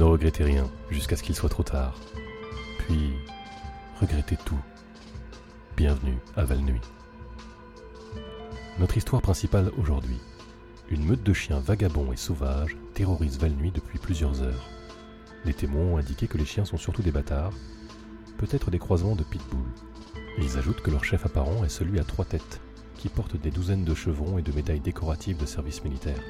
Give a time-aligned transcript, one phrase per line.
[0.00, 1.94] Ne regrettez rien jusqu'à ce qu'il soit trop tard.
[2.78, 3.12] Puis,
[4.00, 4.58] regrettez tout.
[5.76, 6.80] Bienvenue à Val-Nuit.
[8.78, 10.18] Notre histoire principale aujourd'hui.
[10.88, 14.70] Une meute de chiens vagabonds et sauvages terrorise Val-Nuit depuis plusieurs heures.
[15.44, 17.52] Les témoins ont indiqué que les chiens sont surtout des bâtards,
[18.38, 19.68] peut-être des croisements de pitbull.
[20.38, 22.62] Ils ajoutent que leur chef apparent est celui à trois têtes,
[22.96, 26.22] qui porte des douzaines de chevrons et de médailles décoratives de service militaire.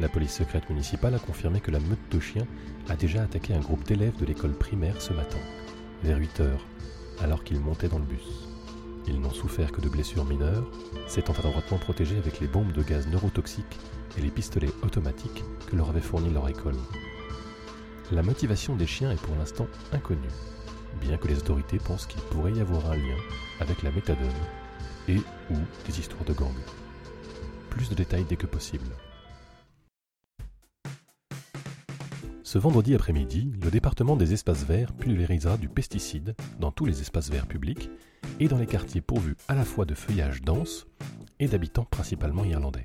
[0.00, 2.46] La police secrète municipale a confirmé que la meute de chiens
[2.88, 5.38] a déjà attaqué un groupe d'élèves de l'école primaire ce matin,
[6.04, 6.64] vers 8 heures,
[7.20, 8.48] alors qu'ils montaient dans le bus.
[9.08, 10.70] Ils n'ont souffert que de blessures mineures,
[11.08, 13.78] s'étant adroitement protégés avec les bombes de gaz neurotoxiques
[14.16, 16.78] et les pistolets automatiques que leur avait fournis leur école.
[18.12, 20.28] La motivation des chiens est pour l'instant inconnue,
[21.00, 23.16] bien que les autorités pensent qu'il pourrait y avoir un lien
[23.58, 24.28] avec la méthadone
[25.08, 25.16] et
[25.50, 25.56] ou
[25.86, 26.54] des histoires de gang.
[27.70, 28.86] Plus de détails dès que possible.
[32.48, 37.30] Ce vendredi après-midi, le département des espaces verts pulvérisera du pesticide dans tous les espaces
[37.30, 37.90] verts publics
[38.40, 40.86] et dans les quartiers pourvus à la fois de feuillage dense
[41.40, 42.84] et d'habitants principalement irlandais.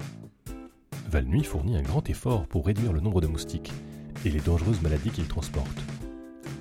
[1.09, 3.72] Valnuy fournit un grand effort pour réduire le nombre de moustiques
[4.25, 5.86] et les dangereuses maladies qu'ils transportent.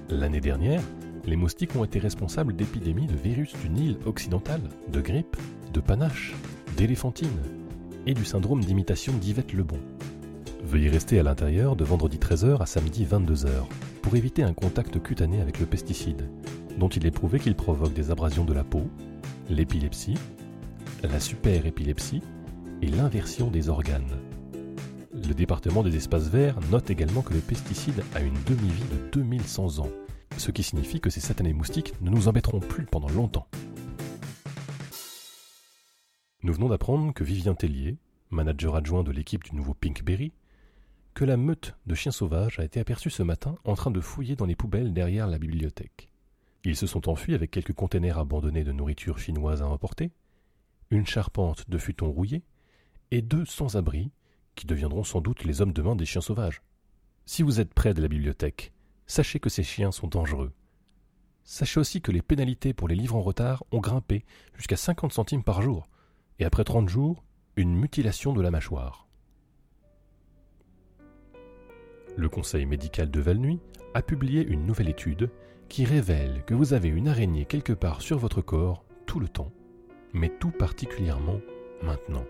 [0.08, 0.84] L'année dernière,
[1.25, 4.61] les moustiques ont été responsables d'épidémies de virus du Nil occidental,
[4.92, 5.36] de grippe,
[5.73, 6.36] de panache,
[6.77, 7.41] d'éléphantine
[8.06, 9.80] et du syndrome d'imitation d'Yvette Lebon.
[10.65, 13.67] Veuillez rester à l'intérieur de vendredi 13h à samedi 22h
[14.01, 16.31] pour éviter un contact cutané avec le pesticide,
[16.79, 18.89] dont il est prouvé qu'il provoque des abrasions de la peau,
[19.51, 20.15] l'épilepsie,
[21.03, 22.23] la super-épilepsie
[22.81, 24.19] et l'inversion des organes.
[25.13, 29.81] Le département des espaces verts note également que le pesticide a une demi-vie de 2100
[29.81, 29.91] ans,
[30.37, 33.49] ce qui signifie que ces satanés moustiques ne nous embêteront plus pendant longtemps.
[36.45, 37.98] Nous venons d'apprendre que Vivien Tellier,
[38.31, 40.33] manager adjoint de l'équipe du nouveau Pinkberry,
[41.14, 44.36] que la meute de chiens sauvages a été aperçue ce matin en train de fouiller
[44.36, 46.11] dans les poubelles derrière la bibliothèque.
[46.64, 50.12] Ils se sont enfuis avec quelques containers abandonnés de nourriture chinoise à emporter,
[50.90, 52.45] une charpente de futons rouillés
[53.11, 54.11] et deux sans-abri
[54.55, 56.62] qui deviendront sans doute les hommes de main des chiens sauvages.
[57.27, 58.73] Si vous êtes près de la bibliothèque,
[59.06, 60.52] sachez que ces chiens sont dangereux.
[61.44, 64.24] Sachez aussi que les pénalités pour les livres en retard ont grimpé
[64.55, 65.89] jusqu'à 50 centimes par jour,
[66.39, 67.24] et après 30 jours,
[67.56, 69.08] une mutilation de la mâchoire.
[72.17, 73.58] Le Conseil médical de Valnuy
[73.95, 75.30] a publié une nouvelle étude
[75.68, 79.50] qui révèle que vous avez une araignée quelque part sur votre corps tout le temps,
[80.12, 81.40] mais tout particulièrement
[81.83, 82.24] maintenant.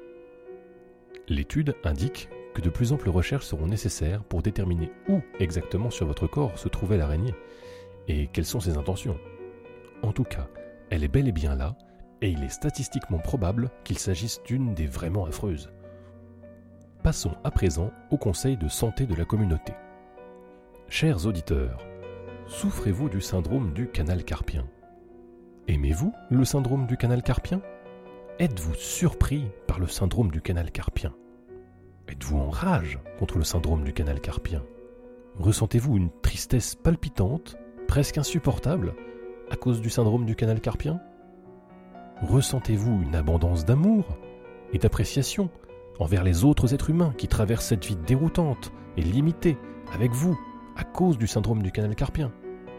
[1.28, 6.28] L'étude indique que de plus amples recherches seront nécessaires pour déterminer où exactement sur votre
[6.28, 7.34] corps se trouvait l'araignée
[8.06, 9.19] et quelles sont ses intentions.
[10.03, 10.49] En tout cas,
[10.91, 11.76] elle est bel et bien là
[12.20, 15.70] et il est statistiquement probable qu'il s'agisse d'une des vraiment affreuses.
[17.03, 19.73] Passons à présent au conseil de santé de la communauté.
[20.89, 21.85] Chers auditeurs,
[22.47, 24.69] souffrez-vous du syndrome du canal carpien?
[25.67, 27.61] Aimez-vous le syndrome du canal carpien?
[28.39, 31.12] Êtes-vous surpris par le syndrome du canal carpien?
[32.07, 34.62] Êtes-vous en rage contre le syndrome du canal carpien?
[35.41, 37.57] Ressentez-vous une tristesse palpitante,
[37.89, 38.95] presque insupportable,
[39.51, 41.01] à cause du syndrome du canal carpien?
[42.21, 44.05] Ressentez-vous une abondance d'amour
[44.73, 45.51] et d'appréciation
[45.99, 49.57] envers les autres êtres humains qui traversent cette vie déroutante et limitée
[49.93, 50.39] avec vous
[50.77, 52.33] à cause du syndrome du canal carpien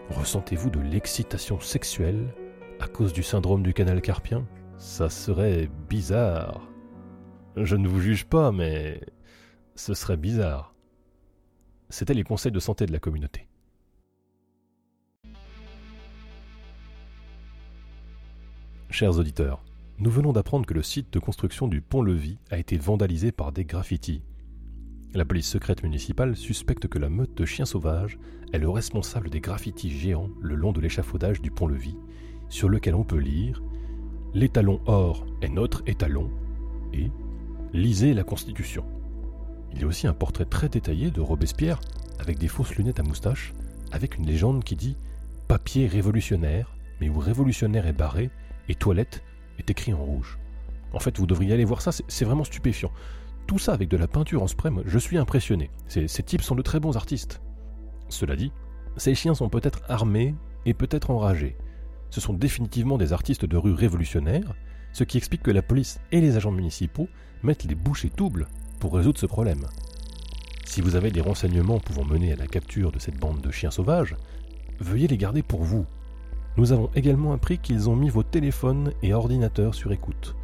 [0.09, 2.33] Ressentez-vous de l'excitation sexuelle
[2.79, 4.45] à cause du syndrome du canal carpien?
[4.77, 6.67] Ça serait bizarre.
[7.55, 8.99] Je ne vous juge pas, mais
[9.75, 10.75] ce serait bizarre.
[11.89, 13.47] C'était les conseils de santé de la communauté.
[18.89, 19.63] Chers auditeurs,
[20.03, 23.63] nous venons d'apprendre que le site de construction du pont-levis a été vandalisé par des
[23.63, 24.21] graffitis.
[25.13, 28.19] La police secrète municipale suspecte que la meute de chiens sauvages
[28.51, 31.95] est le responsable des graffitis géants le long de l'échafaudage du pont-levis,
[32.49, 33.63] sur lequel on peut lire
[34.33, 36.29] L'étalon or est notre étalon
[36.91, 37.09] et
[37.71, 38.83] Lisez la Constitution.
[39.71, 41.79] Il y a aussi un portrait très détaillé de Robespierre
[42.19, 43.53] avec des fausses lunettes à moustache,
[43.93, 44.97] avec une légende qui dit
[45.47, 48.31] Papier révolutionnaire, mais où révolutionnaire est barré
[48.67, 49.23] et toilette
[49.69, 50.39] écrit en rouge.
[50.93, 52.91] En fait, vous devriez aller voir ça, c'est vraiment stupéfiant.
[53.47, 55.69] Tout ça avec de la peinture en spray, je suis impressionné.
[55.87, 57.41] Ces, ces types sont de très bons artistes.
[58.09, 58.51] Cela dit,
[58.97, 61.57] ces chiens sont peut-être armés et peut-être enragés.
[62.09, 64.53] Ce sont définitivement des artistes de rue révolutionnaires,
[64.93, 67.09] ce qui explique que la police et les agents municipaux
[67.41, 68.47] mettent les bouchées doubles
[68.79, 69.65] pour résoudre ce problème.
[70.65, 73.71] Si vous avez des renseignements pouvant mener à la capture de cette bande de chiens
[73.71, 74.15] sauvages,
[74.79, 75.85] veuillez les garder pour vous.
[76.55, 80.35] Nous avons également appris qu'ils ont mis vos téléphones et ordinateurs sur écoute.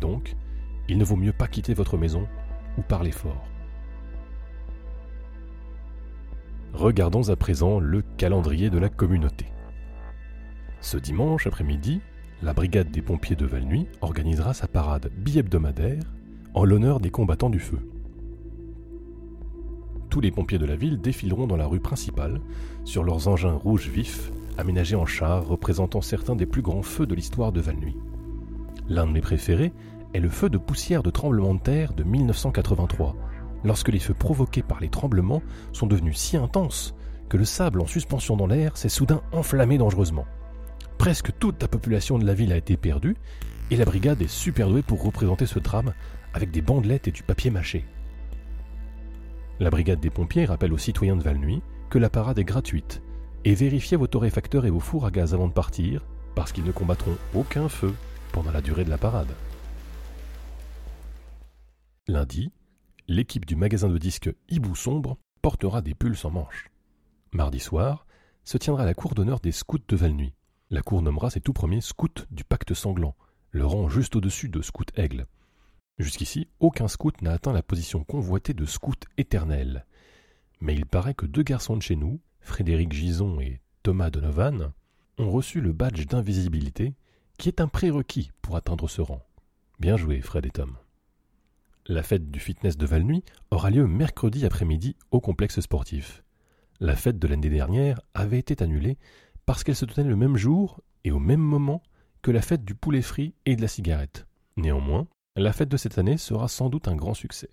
[0.00, 0.34] Donc,
[0.88, 2.26] il ne vaut mieux pas quitter votre maison
[2.78, 3.46] ou parler fort.
[6.72, 9.46] Regardons à présent le calendrier de la communauté.
[10.80, 12.00] Ce dimanche après-midi,
[12.42, 16.02] la brigade des pompiers de Valnuy organisera sa parade bi-hebdomadaire
[16.54, 17.78] en l'honneur des combattants du feu.
[20.10, 22.40] Tous les pompiers de la ville défileront dans la rue principale
[22.84, 27.14] sur leurs engins rouges vifs aménagés en chars représentant certains des plus grands feux de
[27.14, 27.96] l'histoire de Valnuy.
[28.88, 29.72] L'un de mes préférés
[30.14, 33.16] est le feu de poussière de tremblement de terre de 1983,
[33.64, 36.94] lorsque les feux provoqués par les tremblements sont devenus si intenses
[37.28, 40.26] que le sable en suspension dans l'air s'est soudain enflammé dangereusement.
[40.98, 43.16] Presque toute la population de la ville a été perdue,
[43.70, 45.94] et la brigade est super douée pour représenter ce drame
[46.34, 47.86] avec des bandelettes et du papier mâché.
[49.60, 53.02] La brigade des pompiers rappelle aux citoyens de Valnuy que la parade est gratuite,
[53.44, 56.04] et vérifiez vos torréfacteurs et vos fours à gaz avant de partir,
[56.34, 57.94] parce qu'ils ne combattront aucun feu
[58.32, 59.34] pendant la durée de la parade.
[62.06, 62.52] Lundi,
[63.08, 66.68] l'équipe du magasin de disques Hibou Sombre portera des pulls sans manches.
[67.32, 68.06] Mardi soir,
[68.44, 70.34] se tiendra la cour d'honneur des scouts de Valnuy.
[70.70, 73.14] La cour nommera ses tout premiers scouts du pacte sanglant,
[73.50, 75.26] le rang juste au-dessus de scout aigle.
[75.98, 79.84] Jusqu'ici, aucun scout n'a atteint la position convoitée de scout éternel.
[80.60, 84.72] Mais il paraît que deux garçons de chez nous, Frédéric Gison et Thomas Donovan,
[85.18, 86.94] ont reçu le badge d'invisibilité,
[87.38, 89.22] qui est un prérequis pour atteindre ce rang.
[89.80, 90.76] Bien joué, Fred et Tom.
[91.86, 96.22] La fête du fitness de Valnuy aura lieu mercredi après-midi au complexe sportif.
[96.78, 98.98] La fête de l'année dernière avait été annulée
[99.46, 101.82] parce qu'elle se tenait le même jour et au même moment
[102.22, 104.26] que la fête du poulet frit et de la cigarette.
[104.56, 107.50] Néanmoins, la fête de cette année sera sans doute un grand succès,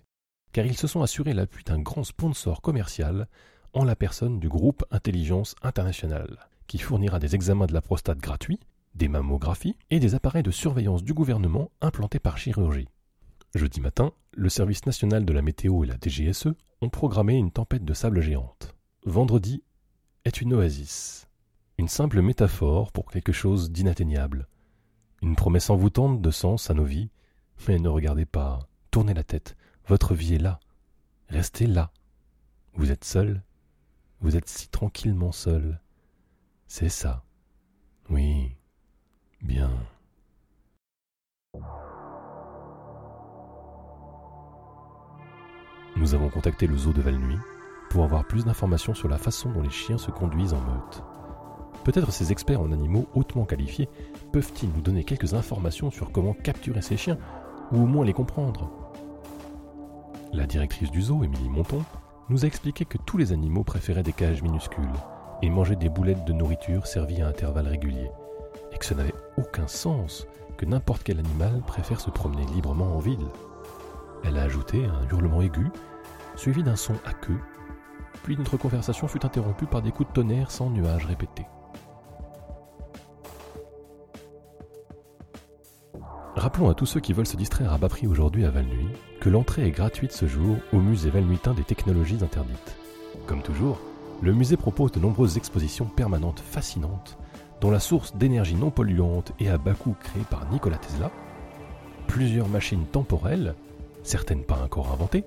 [0.52, 3.26] car ils se sont assurés l'appui d'un grand sponsor commercial
[3.72, 8.60] en la personne du groupe Intelligence Internationale, qui fournira des examens de la prostate gratuits,
[8.94, 12.88] des mammographies et des appareils de surveillance du gouvernement implantés par chirurgie.
[13.54, 16.48] Jeudi matin, le service national de la météo et la DGSE
[16.80, 18.74] ont programmé une tempête de sable géante.
[19.04, 19.62] Vendredi
[20.24, 21.28] est une oasis,
[21.78, 24.46] une simple métaphore pour quelque chose d'inatteignable,
[25.22, 27.10] une promesse envoûtante de sens à nos vies,
[27.66, 29.56] mais ne regardez pas, tournez la tête,
[29.86, 30.60] votre vie est là,
[31.28, 31.90] restez là.
[32.74, 33.42] Vous êtes seul,
[34.20, 35.80] vous êtes si tranquillement seul.
[36.66, 37.24] C'est ça.
[38.08, 38.56] Oui,
[39.40, 39.70] bien.
[45.96, 47.36] Nous avons contacté le zoo de Valnuy
[47.90, 51.02] pour avoir plus d'informations sur la façon dont les chiens se conduisent en meute.
[51.84, 53.88] Peut-être ces experts en animaux hautement qualifiés
[54.32, 57.18] peuvent-ils nous donner quelques informations sur comment capturer ces chiens,
[57.72, 58.70] ou au moins les comprendre?
[60.32, 61.82] La directrice du zoo, Émilie Monton,
[62.30, 64.84] nous a expliqué que tous les animaux préféraient des cages minuscules
[65.42, 68.10] et mangeaient des boulettes de nourriture servies à intervalles réguliers,
[68.72, 73.00] et que ce n'avait aucun sens que n'importe quel animal préfère se promener librement en
[73.00, 73.26] ville.
[74.22, 75.72] Elle a ajouté un hurlement aigu,
[76.36, 77.40] suivi d'un son à queue,
[78.22, 81.46] puis notre conversation fut interrompue par des coups de tonnerre sans nuages répétés.
[86.40, 88.86] Rappelons à tous ceux qui veulent se distraire à bas prix aujourd'hui à Valnuy
[89.20, 92.76] que l'entrée est gratuite ce jour au musée valnuitain des technologies interdites.
[93.26, 93.78] Comme toujours,
[94.22, 97.18] le musée propose de nombreuses expositions permanentes fascinantes,
[97.60, 101.10] dont la source d'énergie non polluante et à bas coût créée par Nikola Tesla,
[102.06, 103.54] plusieurs machines temporelles,
[104.02, 105.26] certaines pas encore inventées,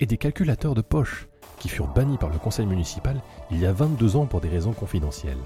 [0.00, 1.28] et des calculateurs de poche
[1.60, 3.22] qui furent bannis par le conseil municipal
[3.52, 5.38] il y a 22 ans pour des raisons confidentielles.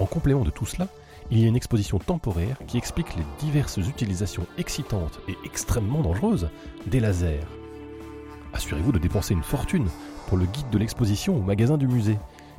[0.00, 0.88] En complément de tout cela,
[1.30, 6.48] il y a une exposition temporaire qui explique les diverses utilisations excitantes et extrêmement dangereuses
[6.86, 7.40] des lasers.
[8.52, 9.88] Assurez-vous de dépenser une fortune
[10.28, 12.18] pour le guide de l'exposition au magasin du musée,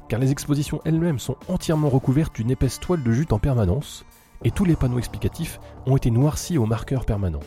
[0.10, 4.06] car les expositions elles-mêmes sont entièrement recouvertes d'une épaisse toile de jute en permanence,
[4.44, 7.40] et tous les panneaux explicatifs ont été noircis au marqueur permanent.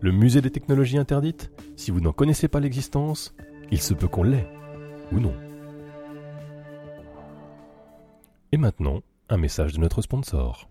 [0.00, 3.34] Le musée des technologies interdites, si vous n'en connaissez pas l'existence,
[3.70, 4.48] il se peut qu'on l'ait,
[5.12, 5.34] ou non.
[8.52, 10.68] Et maintenant, un message de notre sponsor.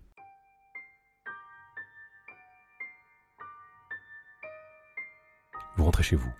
[5.76, 6.32] Vous rentrez chez vous.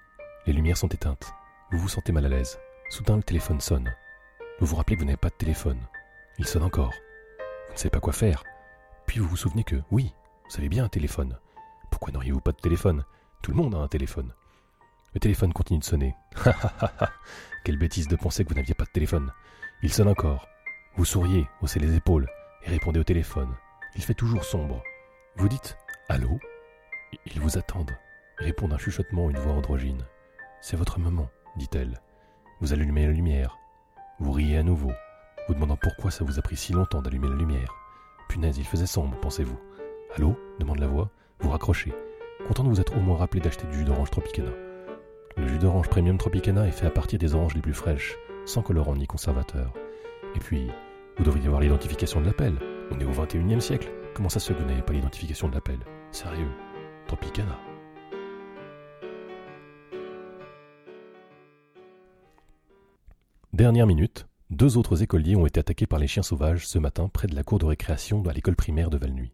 [0.46, 1.32] Les lumières sont éteintes.
[1.72, 2.60] Vous vous sentez mal à l'aise.
[2.88, 3.92] Soudain, le téléphone sonne.
[4.60, 5.80] Vous vous rappelez que vous n'avez pas de téléphone.
[6.38, 6.92] Il sonne encore.
[7.66, 8.44] Vous ne savez pas quoi faire.
[9.06, 10.12] Puis vous vous souvenez que, oui,
[10.48, 11.36] vous avez bien un téléphone.
[11.90, 13.04] Pourquoi n'auriez-vous pas de téléphone?
[13.42, 14.32] Tout le monde a un téléphone.
[15.14, 16.14] Le téléphone continue de sonner.
[17.64, 19.32] Quelle bêtise de penser que vous n'aviez pas de téléphone.
[19.82, 20.46] Il sonne encore.
[20.96, 22.28] Vous souriez, haussez les épaules
[22.62, 23.52] et répondez au téléphone.
[23.96, 24.80] Il fait toujours sombre.
[25.34, 25.76] Vous dites
[26.08, 26.38] Allô?
[27.26, 27.96] Ils vous attendent.
[28.38, 30.06] Répond un chuchotement une voix androgyne.
[30.60, 32.00] C'est votre maman, dit-elle.
[32.60, 33.58] Vous allumez la lumière.
[34.20, 34.92] Vous riez à nouveau,
[35.48, 37.74] vous demandant pourquoi ça vous a pris si longtemps d'allumer la lumière.
[38.28, 39.58] Punaise, il faisait sombre, pensez-vous.
[40.14, 40.38] Allô?
[40.60, 41.10] demande la voix.
[41.40, 41.92] Vous raccrochez,
[42.46, 44.52] content de vous être au moins rappelé d'acheter du jus d'orange Tropicana.
[45.36, 48.62] Le jus d'orange Premium Tropicana est fait à partir des oranges les plus fraîches, sans
[48.62, 49.72] colorant ni conservateur.
[50.36, 50.70] Et puis,
[51.16, 52.58] vous devriez avoir l'identification de l'appel.
[52.90, 53.90] On est au 21e siècle.
[54.14, 55.78] Comment ça se fait pas l'identification de l'appel?
[56.10, 56.50] Sérieux?
[57.06, 57.60] Tant pis, canard.
[63.52, 67.28] Dernière minute, deux autres écoliers ont été attaqués par les chiens sauvages ce matin près
[67.28, 69.32] de la cour de récréation de l'école primaire de Valnuy.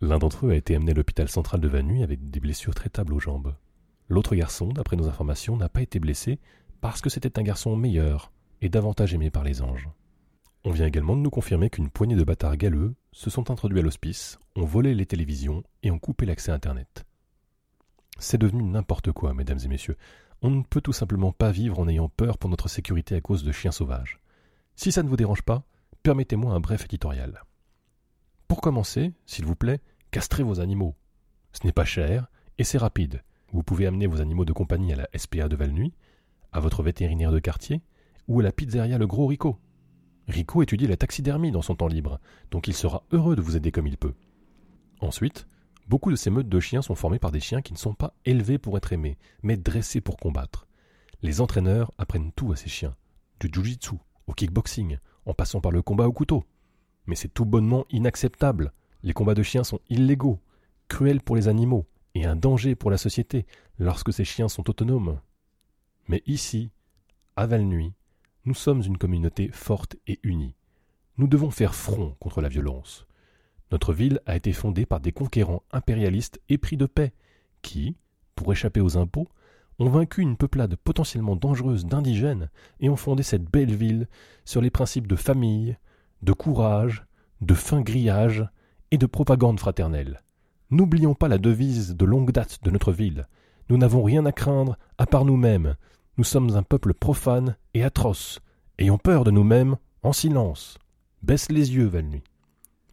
[0.00, 3.12] L'un d'entre eux a été amené à l'hôpital central de Valnuy avec des blessures traitables
[3.12, 3.54] aux jambes.
[4.08, 6.38] L'autre garçon, d'après nos informations, n'a pas été blessé
[6.80, 8.32] parce que c'était un garçon meilleur
[8.62, 9.88] et davantage aimé par les anges.
[10.66, 13.82] On vient également de nous confirmer qu'une poignée de bâtards galeux se sont introduits à
[13.82, 17.04] l'hospice, ont volé les télévisions et ont coupé l'accès à Internet.
[18.18, 19.96] C'est devenu n'importe quoi, mesdames et messieurs.
[20.40, 23.44] On ne peut tout simplement pas vivre en ayant peur pour notre sécurité à cause
[23.44, 24.20] de chiens sauvages.
[24.74, 25.64] Si ça ne vous dérange pas,
[26.02, 27.42] permettez-moi un bref éditorial.
[28.48, 29.80] Pour commencer, s'il vous plaît,
[30.12, 30.94] castrez vos animaux.
[31.52, 33.22] Ce n'est pas cher et c'est rapide.
[33.52, 35.92] Vous pouvez amener vos animaux de compagnie à la SPA de Valnuy,
[36.52, 37.82] à votre vétérinaire de quartier
[38.28, 39.58] ou à la pizzeria Le Gros Rico.
[40.28, 43.72] Rico étudie la taxidermie dans son temps libre, donc il sera heureux de vous aider
[43.72, 44.14] comme il peut.
[45.00, 45.46] Ensuite,
[45.86, 48.14] Beaucoup de ces meutes de chiens sont formées par des chiens qui ne sont pas
[48.24, 50.66] élevés pour être aimés, mais dressés pour combattre.
[51.20, 52.96] Les entraîneurs apprennent tout à ces chiens,
[53.38, 56.44] du jiu-jitsu au kickboxing, en passant par le combat au couteau.
[57.06, 58.72] Mais c'est tout bonnement inacceptable.
[59.02, 60.40] Les combats de chiens sont illégaux,
[60.88, 63.46] cruels pour les animaux et un danger pour la société
[63.78, 65.20] lorsque ces chiens sont autonomes.
[66.08, 66.70] Mais ici,
[67.36, 67.92] à Valnuy,
[68.44, 70.54] nous sommes une communauté forte et unie.
[71.16, 73.06] Nous devons faire front contre la violence.
[73.72, 77.12] Notre ville a été fondée par des conquérants impérialistes épris de paix,
[77.62, 77.96] qui,
[78.34, 79.28] pour échapper aux impôts,
[79.78, 84.08] ont vaincu une peuplade potentiellement dangereuse d'indigènes et ont fondé cette belle ville
[84.44, 85.76] sur les principes de famille,
[86.22, 87.04] de courage,
[87.40, 88.46] de fin grillage
[88.90, 90.22] et de propagande fraternelle.
[90.70, 93.26] N'oublions pas la devise de longue date de notre ville.
[93.68, 95.76] Nous n'avons rien à craindre à part nous-mêmes.
[96.16, 98.40] Nous sommes un peuple profane et atroce.
[98.78, 100.78] Ayons peur de nous-mêmes en silence.
[101.22, 102.22] Baisse les yeux, Valnuy.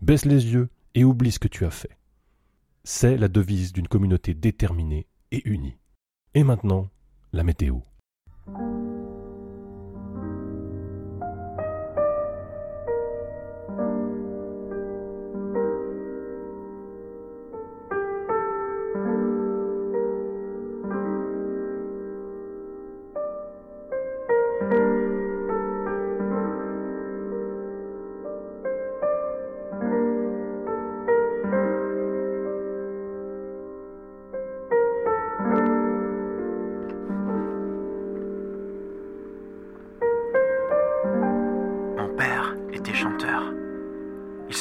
[0.01, 1.97] Baisse les yeux et oublie ce que tu as fait.
[2.83, 5.77] C'est la devise d'une communauté déterminée et unie.
[6.33, 6.89] Et maintenant,
[7.31, 7.77] la météo.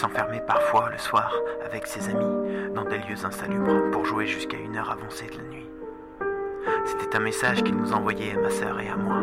[0.00, 1.30] S'enfermait parfois le soir
[1.62, 5.42] avec ses amis dans des lieux insalubres pour jouer jusqu'à une heure avancée de la
[5.42, 5.68] nuit.
[6.86, 9.20] C'était un message qu'il nous envoyait à ma sœur et à moi.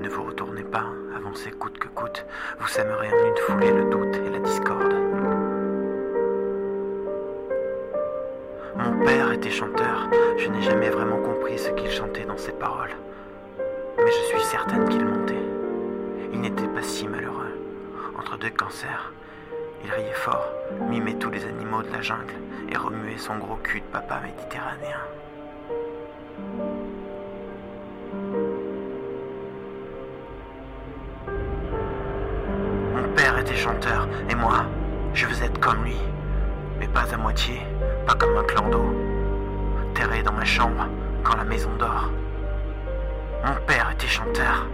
[0.00, 2.26] Ne vous retournez pas, avancez coûte que coûte,
[2.58, 4.94] vous sèmerez en une foulée le doute et la discorde.
[8.74, 12.96] Mon père était chanteur, je n'ai jamais vraiment compris ce qu'il chantait dans ses paroles.
[13.98, 15.34] Mais je suis certaine qu'il montait.
[16.32, 17.54] Il n'était pas si malheureux.
[18.18, 19.12] Entre deux cancers,
[19.86, 20.52] il riait fort,
[20.88, 22.34] mimait tous les animaux de la jungle
[22.68, 24.98] et remuait son gros cul de papa méditerranéen.
[32.94, 34.64] Mon père était chanteur et moi,
[35.14, 35.96] je veux être comme lui,
[36.80, 37.60] mais pas à moitié,
[38.06, 38.92] pas comme un clan d'eau,
[39.94, 40.88] terré dans ma chambre
[41.22, 42.10] quand la maison dort.
[43.44, 44.66] Mon père était chanteur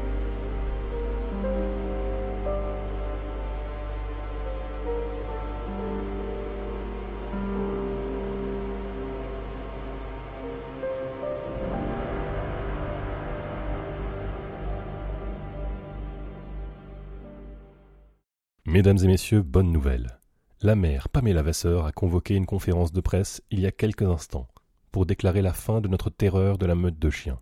[18.72, 20.18] Mesdames et messieurs, bonne nouvelle.
[20.62, 24.48] La mère Pamela Vasseur a convoqué une conférence de presse il y a quelques instants
[24.92, 27.38] pour déclarer la fin de notre terreur de la meute de chiens.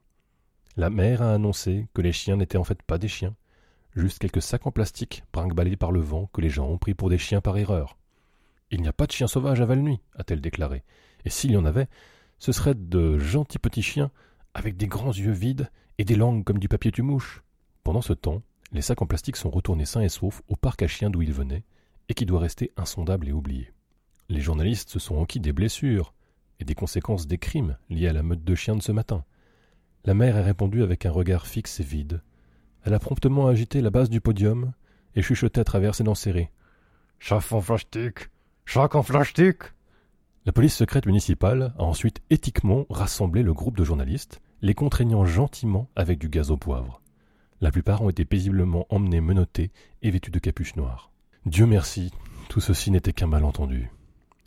[0.76, 3.36] La mère a annoncé que les chiens n'étaient en fait pas des chiens,
[3.94, 7.08] juste quelques sacs en plastique brinque par le vent que les gens ont pris pour
[7.08, 7.96] des chiens par erreur.
[8.72, 10.82] Il n'y a pas de chiens sauvages à Valnuy, a-t-elle déclaré,
[11.24, 11.86] et s'il y en avait,
[12.40, 14.10] ce seraient de gentils petits chiens
[14.52, 17.44] avec des grands yeux vides et des langues comme du papier tumouche.
[17.84, 20.86] Pendant ce temps, les sacs en plastique sont retournés sains et saufs au parc à
[20.86, 21.64] chiens d'où ils venaient,
[22.08, 23.72] et qui doit rester insondable et oublié.
[24.28, 26.14] Les journalistes se sont enquis des blessures
[26.60, 29.24] et des conséquences des crimes liés à la meute de chiens de ce matin.
[30.04, 32.22] La mère a répondu avec un regard fixe et vide.
[32.84, 34.72] Elle a promptement agité la base du podium
[35.14, 36.50] et chuchoté à travers ses dents serrées.
[37.18, 38.30] Chac en plastique
[38.64, 39.62] Chac en plastique
[40.46, 45.90] La police secrète municipale a ensuite éthiquement rassemblé le groupe de journalistes, les contraignant gentiment
[45.96, 47.02] avec du gaz au poivre.
[47.60, 49.70] La plupart ont été paisiblement emmenés menottés
[50.02, 51.10] et vêtus de capuches noires.
[51.44, 52.10] Dieu merci,
[52.48, 53.90] tout ceci n'était qu'un malentendu.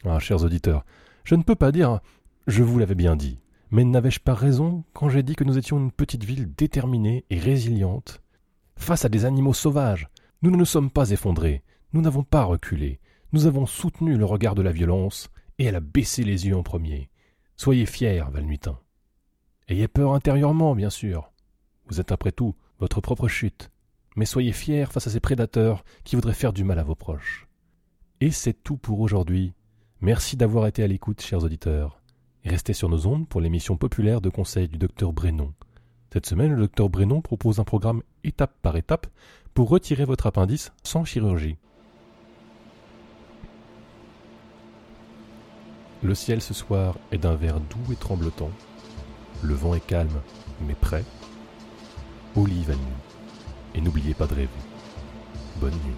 [0.04, 0.84] Ah, chers auditeurs,
[1.24, 2.00] je ne peux pas dire
[2.48, 3.40] je vous l'avais bien dit,
[3.72, 7.40] mais n'avais-je pas raison quand j'ai dit que nous étions une petite ville déterminée et
[7.40, 8.22] résiliente
[8.76, 10.10] Face à des animaux sauvages,
[10.42, 13.00] nous ne nous sommes pas effondrés, nous n'avons pas reculé,
[13.32, 16.64] nous avons soutenu le regard de la violence, et elle a baissé les yeux en
[16.64, 17.10] premier.
[17.56, 18.78] Soyez fiers, Valnuitin.
[19.70, 21.32] Ayez peur intérieurement, bien sûr.
[21.88, 23.72] Vous êtes après tout votre propre chute,
[24.18, 27.48] mais soyez fiers face à ces prédateurs qui voudraient faire du mal à vos proches.
[28.20, 29.54] Et c'est tout pour aujourd'hui.
[30.02, 32.02] Merci d'avoir été à l'écoute, chers auditeurs.
[32.44, 35.54] restez sur nos ondes pour l'émission populaire de conseil du docteur Brennon.
[36.12, 39.08] Cette semaine, le docteur Brennon propose un programme étape par étape
[39.54, 41.56] pour retirer votre appendice sans chirurgie.
[46.02, 48.52] Le ciel ce soir est d'un vert doux et tremblotant.
[49.42, 50.20] Le vent est calme,
[50.68, 51.06] mais prêt.
[52.36, 52.66] Nuit.
[53.76, 54.50] Et n'oubliez pas de rêver.
[55.58, 55.94] Bonne nuit.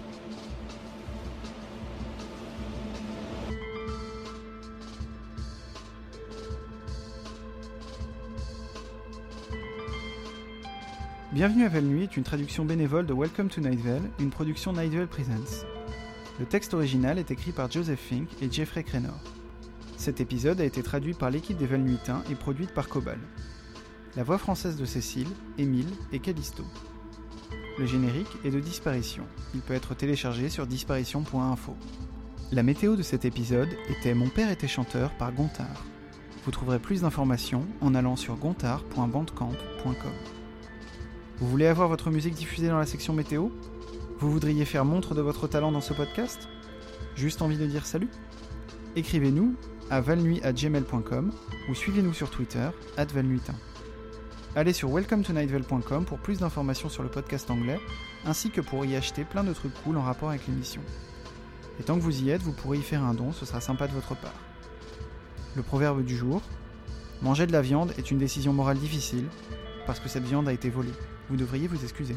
[11.32, 13.80] Bienvenue à Val Nuit est une traduction bénévole de Welcome to Night
[14.18, 15.64] une production Night Vale Presents.
[16.38, 19.20] Le texte original est écrit par Joseph Fink et Jeffrey Cranor.
[19.96, 23.18] Cet épisode a été traduit par l'équipe des Valnuitins et produite par Cobal.
[24.16, 26.64] La voix française de Cécile, Émile et Callisto.
[27.78, 29.24] Le générique est de Disparition.
[29.54, 31.76] Il peut être téléchargé sur disparition.info.
[32.50, 35.84] La météo de cet épisode était Mon père était chanteur par Gontard.
[36.46, 40.12] Vous trouverez plus d'informations en allant sur gontard.bandcamp.com.
[41.38, 43.50] Vous voulez avoir votre musique diffusée dans la section météo?
[44.18, 46.48] Vous voudriez faire montre de votre talent dans ce podcast?
[47.16, 48.08] Juste envie de dire salut?
[48.94, 49.56] Écrivez-nous
[49.90, 51.32] à valnuit.gmail.com
[51.68, 53.54] ou suivez-nous sur Twitter, valnuitin.
[54.56, 57.78] Allez sur welcometonightvale.com pour plus d'informations sur le podcast anglais,
[58.24, 60.80] ainsi que pour y acheter plein de trucs cool en rapport avec l'émission.
[61.78, 63.86] Et tant que vous y êtes, vous pourrez y faire un don, ce sera sympa
[63.86, 64.32] de votre part.
[65.56, 66.40] Le proverbe du jour
[67.20, 69.26] Manger de la viande est une décision morale difficile,
[69.86, 70.94] parce que cette viande a été volée.
[71.28, 72.16] Vous devriez vous excuser.